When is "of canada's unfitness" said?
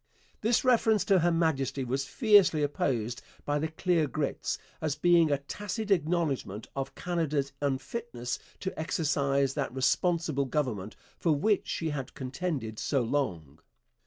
6.75-8.39